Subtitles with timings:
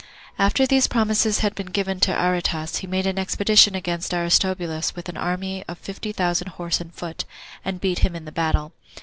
[0.37, 0.47] 1.
[0.47, 5.07] After these promises had been given to Aretas, he made an expedition against Aristobulus with
[5.09, 7.23] an army of fifty thousand horse and foot,
[7.63, 8.71] and beat him in the battle.